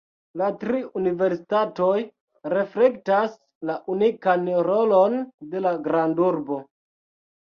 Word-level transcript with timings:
La 0.41 0.45
tri 0.61 0.77
universitatoj 0.99 1.97
reflektas 2.53 3.35
la 3.71 3.75
unikan 3.97 4.49
rolon 4.69 5.19
de 5.53 5.63
la 5.67 5.75
grandurbo. 5.89 6.63